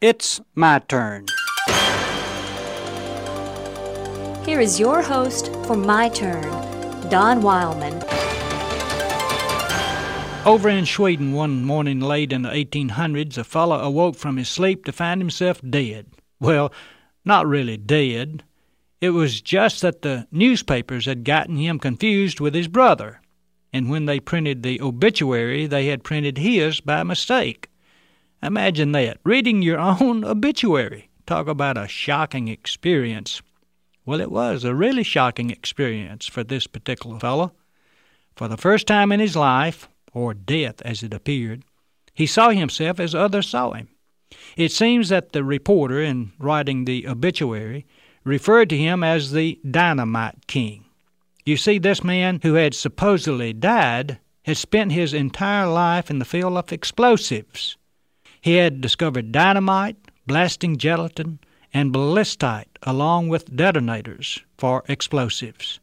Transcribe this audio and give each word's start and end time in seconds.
It's 0.00 0.40
my 0.54 0.78
turn. 0.78 1.26
Here 4.46 4.58
is 4.58 4.80
your 4.80 5.02
host 5.02 5.52
for 5.66 5.76
My 5.76 6.08
Turn, 6.08 6.40
Don 7.10 7.42
Wildman. 7.42 8.02
Over 10.46 10.70
in 10.70 10.86
Sweden 10.86 11.34
one 11.34 11.62
morning 11.66 12.00
late 12.00 12.32
in 12.32 12.40
the 12.40 12.48
1800s, 12.48 13.36
a 13.36 13.44
fellow 13.44 13.78
awoke 13.78 14.16
from 14.16 14.38
his 14.38 14.48
sleep 14.48 14.86
to 14.86 14.92
find 14.92 15.20
himself 15.20 15.60
dead. 15.68 16.06
Well, 16.40 16.72
not 17.26 17.46
really 17.46 17.76
dead. 17.76 18.42
It 19.02 19.10
was 19.10 19.42
just 19.42 19.82
that 19.82 20.00
the 20.00 20.26
newspapers 20.32 21.04
had 21.04 21.24
gotten 21.24 21.56
him 21.56 21.78
confused 21.78 22.40
with 22.40 22.54
his 22.54 22.68
brother, 22.68 23.20
and 23.70 23.90
when 23.90 24.06
they 24.06 24.18
printed 24.18 24.62
the 24.62 24.80
obituary, 24.80 25.66
they 25.66 25.88
had 25.88 26.04
printed 26.04 26.38
his 26.38 26.80
by 26.80 27.02
mistake. 27.02 27.69
Imagine 28.42 28.92
that, 28.92 29.18
reading 29.22 29.60
your 29.60 29.78
own 29.78 30.24
obituary. 30.24 31.10
Talk 31.26 31.46
about 31.46 31.76
a 31.76 31.86
shocking 31.86 32.48
experience. 32.48 33.42
Well, 34.06 34.20
it 34.20 34.30
was 34.30 34.64
a 34.64 34.74
really 34.74 35.02
shocking 35.02 35.50
experience 35.50 36.26
for 36.26 36.42
this 36.42 36.66
particular 36.66 37.20
fellow. 37.20 37.52
For 38.34 38.48
the 38.48 38.56
first 38.56 38.86
time 38.86 39.12
in 39.12 39.20
his 39.20 39.36
life, 39.36 39.88
or 40.14 40.32
death 40.32 40.80
as 40.82 41.02
it 41.02 41.12
appeared, 41.12 41.64
he 42.14 42.26
saw 42.26 42.50
himself 42.50 42.98
as 42.98 43.14
others 43.14 43.48
saw 43.48 43.72
him. 43.72 43.88
It 44.56 44.72
seems 44.72 45.10
that 45.10 45.32
the 45.32 45.44
reporter, 45.44 46.00
in 46.00 46.32
writing 46.38 46.84
the 46.84 47.06
obituary, 47.06 47.86
referred 48.24 48.70
to 48.70 48.76
him 48.78 49.04
as 49.04 49.32
the 49.32 49.60
Dynamite 49.70 50.46
King. 50.46 50.86
You 51.44 51.56
see, 51.56 51.78
this 51.78 52.02
man 52.02 52.40
who 52.42 52.54
had 52.54 52.74
supposedly 52.74 53.52
died 53.52 54.18
had 54.44 54.56
spent 54.56 54.92
his 54.92 55.12
entire 55.12 55.66
life 55.66 56.10
in 56.10 56.18
the 56.18 56.24
field 56.24 56.56
of 56.56 56.72
explosives. 56.72 57.76
He 58.40 58.54
had 58.54 58.80
discovered 58.80 59.32
dynamite, 59.32 59.96
blasting 60.26 60.76
gelatin, 60.76 61.40
and 61.74 61.92
ballistite, 61.92 62.78
along 62.82 63.28
with 63.28 63.54
detonators 63.54 64.40
for 64.56 64.82
explosives. 64.88 65.78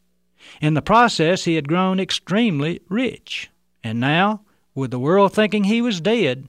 In 0.60 0.74
the 0.74 0.82
process, 0.82 1.44
he 1.44 1.54
had 1.54 1.68
grown 1.68 2.00
extremely 2.00 2.80
rich. 2.88 3.50
And 3.84 4.00
now, 4.00 4.42
with 4.74 4.90
the 4.90 4.98
world 4.98 5.32
thinking 5.32 5.64
he 5.64 5.82
was 5.82 6.00
dead, 6.00 6.48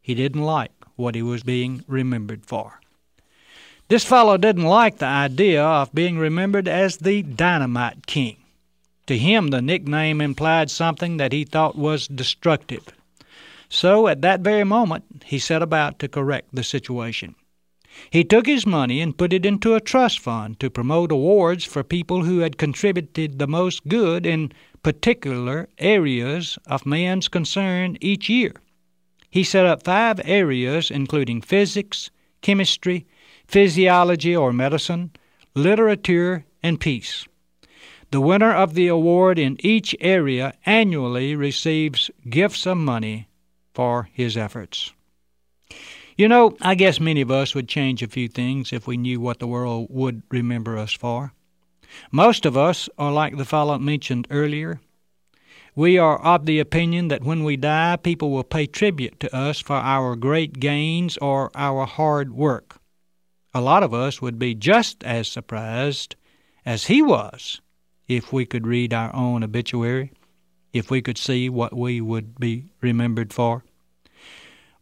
he 0.00 0.14
didn't 0.14 0.42
like 0.42 0.72
what 0.96 1.14
he 1.14 1.22
was 1.22 1.42
being 1.42 1.84
remembered 1.86 2.46
for. 2.46 2.80
This 3.88 4.04
fellow 4.04 4.36
didn't 4.36 4.64
like 4.64 4.98
the 4.98 5.06
idea 5.06 5.64
of 5.64 5.92
being 5.92 6.16
remembered 6.16 6.68
as 6.68 6.98
the 6.98 7.22
Dynamite 7.22 8.06
King. 8.06 8.36
To 9.06 9.18
him, 9.18 9.48
the 9.48 9.60
nickname 9.60 10.20
implied 10.20 10.70
something 10.70 11.16
that 11.16 11.32
he 11.32 11.44
thought 11.44 11.76
was 11.76 12.06
destructive. 12.06 12.84
So, 13.72 14.08
at 14.08 14.20
that 14.22 14.40
very 14.40 14.64
moment, 14.64 15.22
he 15.24 15.38
set 15.38 15.62
about 15.62 16.00
to 16.00 16.08
correct 16.08 16.52
the 16.52 16.64
situation. 16.64 17.36
He 18.10 18.24
took 18.24 18.46
his 18.46 18.66
money 18.66 19.00
and 19.00 19.16
put 19.16 19.32
it 19.32 19.46
into 19.46 19.74
a 19.74 19.80
trust 19.80 20.18
fund 20.18 20.58
to 20.58 20.70
promote 20.70 21.12
awards 21.12 21.64
for 21.64 21.84
people 21.84 22.24
who 22.24 22.40
had 22.40 22.58
contributed 22.58 23.38
the 23.38 23.46
most 23.46 23.86
good 23.86 24.26
in 24.26 24.52
particular 24.82 25.68
areas 25.78 26.58
of 26.66 26.84
man's 26.84 27.28
concern 27.28 27.96
each 28.00 28.28
year. 28.28 28.54
He 29.30 29.44
set 29.44 29.66
up 29.66 29.84
five 29.84 30.20
areas, 30.24 30.90
including 30.90 31.40
physics, 31.40 32.10
chemistry, 32.42 33.06
physiology 33.46 34.34
or 34.34 34.52
medicine, 34.52 35.12
literature, 35.54 36.44
and 36.60 36.80
peace. 36.80 37.26
The 38.10 38.20
winner 38.20 38.52
of 38.52 38.74
the 38.74 38.88
award 38.88 39.38
in 39.38 39.56
each 39.60 39.94
area 40.00 40.54
annually 40.66 41.36
receives 41.36 42.10
gifts 42.28 42.66
of 42.66 42.76
money 42.76 43.28
for 43.74 44.08
his 44.12 44.36
efforts. 44.36 44.92
You 46.16 46.28
know, 46.28 46.56
I 46.60 46.74
guess 46.74 47.00
many 47.00 47.20
of 47.22 47.30
us 47.30 47.54
would 47.54 47.68
change 47.68 48.02
a 48.02 48.08
few 48.08 48.28
things 48.28 48.72
if 48.72 48.86
we 48.86 48.96
knew 48.96 49.20
what 49.20 49.38
the 49.38 49.46
world 49.46 49.86
would 49.90 50.22
remember 50.30 50.76
us 50.76 50.92
for. 50.92 51.32
Most 52.12 52.44
of 52.46 52.56
us 52.56 52.88
are 52.98 53.12
like 53.12 53.36
the 53.36 53.44
fellow 53.44 53.78
mentioned 53.78 54.26
earlier. 54.30 54.80
We 55.74 55.98
are 55.98 56.20
of 56.20 56.46
the 56.46 56.58
opinion 56.58 57.08
that 57.08 57.24
when 57.24 57.42
we 57.44 57.56
die, 57.56 57.96
people 57.96 58.30
will 58.30 58.44
pay 58.44 58.66
tribute 58.66 59.18
to 59.20 59.34
us 59.34 59.60
for 59.60 59.76
our 59.76 60.16
great 60.16 60.60
gains 60.60 61.16
or 61.18 61.50
our 61.54 61.86
hard 61.86 62.32
work. 62.32 62.80
A 63.54 63.60
lot 63.60 63.82
of 63.82 63.94
us 63.94 64.20
would 64.20 64.38
be 64.38 64.54
just 64.54 65.02
as 65.04 65.26
surprised 65.26 66.16
as 66.66 66.86
he 66.86 67.02
was 67.02 67.60
if 68.08 68.32
we 68.32 68.44
could 68.44 68.66
read 68.66 68.92
our 68.92 69.14
own 69.14 69.42
obituary, 69.42 70.12
if 70.72 70.90
we 70.90 71.00
could 71.00 71.18
see 71.18 71.48
what 71.48 71.76
we 71.76 72.00
would 72.00 72.38
be 72.38 72.72
remembered 72.80 73.32
for. 73.32 73.64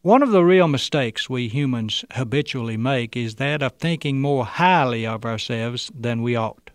One 0.02 0.22
of 0.22 0.30
the 0.30 0.44
real 0.44 0.68
mistakes 0.68 1.28
we 1.28 1.48
humans 1.48 2.04
habitually 2.12 2.76
make 2.76 3.16
is 3.16 3.34
that 3.34 3.64
of 3.64 3.72
thinking 3.72 4.20
more 4.20 4.44
highly 4.44 5.04
of 5.04 5.24
ourselves 5.24 5.90
than 5.92 6.22
we 6.22 6.36
ought. 6.36 6.70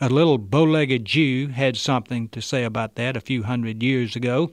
A 0.00 0.08
little 0.08 0.38
bow 0.38 0.64
legged 0.64 1.04
Jew 1.04 1.48
had 1.48 1.76
something 1.76 2.30
to 2.30 2.40
say 2.40 2.64
about 2.64 2.94
that 2.94 3.14
a 3.14 3.20
few 3.20 3.42
hundred 3.42 3.82
years 3.82 4.16
ago. 4.16 4.52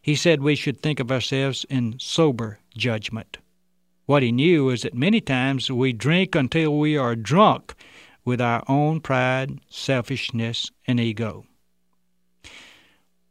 He 0.00 0.14
said 0.14 0.40
we 0.40 0.54
should 0.54 0.80
think 0.80 1.00
of 1.00 1.10
ourselves 1.10 1.66
in 1.68 1.98
sober 1.98 2.60
judgment. 2.76 3.38
What 4.06 4.22
he 4.22 4.30
knew 4.30 4.66
was 4.66 4.82
that 4.82 4.94
many 4.94 5.20
times 5.20 5.68
we 5.68 5.92
drink 5.92 6.36
until 6.36 6.78
we 6.78 6.96
are 6.96 7.16
drunk 7.16 7.74
with 8.24 8.40
our 8.40 8.62
own 8.68 9.00
pride, 9.00 9.58
selfishness, 9.68 10.70
and 10.86 11.00
ego. 11.00 11.44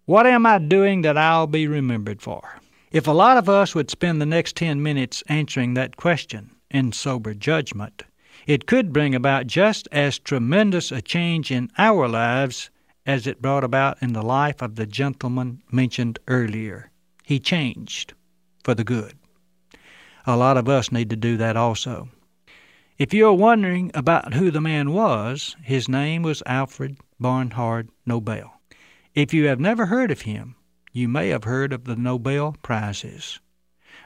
What 0.04 0.28
am 0.28 0.46
I 0.46 0.58
doing 0.58 1.02
that 1.04 1.18
I'll 1.18 1.48
be 1.48 1.66
remembered 1.66 2.22
for? 2.22 2.60
If 2.92 3.06
a 3.06 3.12
lot 3.12 3.38
of 3.38 3.48
us 3.48 3.76
would 3.76 3.92
spend 3.92 4.20
the 4.20 4.26
next 4.26 4.56
10 4.56 4.82
minutes 4.82 5.24
answering 5.28 5.76
that 5.76 5.96
question 5.96 6.56
in 6.72 6.92
sober 6.92 7.36
judgment, 7.36 8.04
it 8.48 8.66
could 8.66 8.92
bring 8.92 9.14
about 9.14 9.46
just 9.46 9.88
as 9.92 10.18
tremendous 10.18 10.92
a 10.92 11.00
change 11.00 11.52
in 11.52 11.70
our 11.78 12.08
lives 12.08 12.72
as 13.06 13.28
it 13.28 13.44
brought 13.44 13.64
about 13.64 14.02
in 14.02 14.14
the 14.14 14.24
life 14.24 14.64
of 14.64 14.76
the 14.76 14.88
gentleman 14.88 15.62
mentioned 15.72 16.18
earlier. 16.28 16.90
He 17.24 17.40
changed 17.40 18.16
for 18.64 18.74
the 18.74 18.84
good. 18.84 19.14
A 20.26 20.36
lot 20.36 20.58
of 20.58 20.68
us 20.68 20.92
need 20.92 21.12
to 21.12 21.16
do 21.16 21.38
that 21.38 21.56
also. 21.56 22.10
If 22.98 23.14
you're 23.14 23.34
wondering 23.34 23.92
about 23.94 24.34
who 24.34 24.50
the 24.50 24.62
man 24.62 24.94
was, 24.94 25.56
his 25.62 25.88
name 25.88 26.24
was 26.24 26.42
Alfred 26.48 26.98
Barnard 27.20 27.90
Nobel. 28.08 28.60
If 29.14 29.32
you 29.32 29.46
have 29.46 29.60
never 29.60 29.86
heard 29.86 30.10
of 30.10 30.22
him, 30.22 30.56
you 30.92 31.08
may 31.08 31.30
have 31.30 31.44
heard 31.44 31.74
of 31.74 31.86
the 31.86 31.96
Nobel 31.96 32.56
Prizes. 32.62 33.40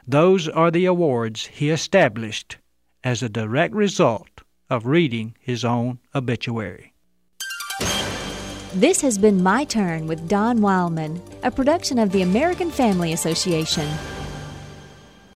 Those 0.06 0.48
are 0.48 0.70
the 0.70 0.84
awards 0.84 1.46
he 1.46 1.70
established 1.70 2.58
as 3.02 3.22
a 3.22 3.28
direct 3.28 3.74
result 3.74 4.42
of 4.68 4.86
reading 4.86 5.34
his 5.40 5.64
own 5.64 5.98
obituary. 6.14 6.92
This 8.74 9.00
has 9.02 9.18
been 9.18 9.42
My 9.42 9.64
Turn 9.64 10.06
with 10.06 10.28
Don 10.28 10.60
Wildman, 10.60 11.22
a 11.42 11.50
production 11.50 11.98
of 11.98 12.10
the 12.10 12.22
American 12.22 12.70
Family 12.70 13.12
Association. 13.12 13.88